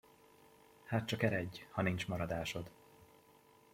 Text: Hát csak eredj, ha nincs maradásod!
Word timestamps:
Hát 0.85 1.07
csak 1.07 1.23
eredj, 1.23 1.67
ha 1.71 1.81
nincs 1.81 2.07
maradásod! 2.07 2.69